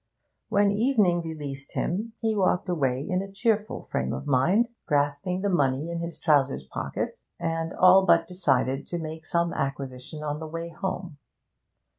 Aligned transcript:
When 0.49 0.71
evening 0.71 1.21
released 1.21 1.73
him 1.73 2.13
he 2.21 2.35
walked 2.35 2.67
away 2.67 3.05
in 3.07 3.21
a 3.21 3.31
cheerful 3.31 3.83
frame 3.83 4.13
of 4.13 4.25
mind, 4.25 4.69
grasping 4.87 5.41
the 5.41 5.49
money 5.49 5.91
in 5.91 5.99
his 5.99 6.17
trousers' 6.17 6.63
pocket, 6.63 7.19
and 7.39 7.71
all 7.73 8.07
but 8.07 8.25
decided 8.25 8.87
to 8.87 8.97
make 8.97 9.27
some 9.27 9.53
acquisition 9.53 10.23
on 10.23 10.39
the 10.39 10.47
way 10.47 10.69
home. 10.69 11.19